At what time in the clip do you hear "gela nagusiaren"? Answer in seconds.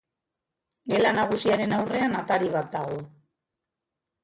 0.93-1.77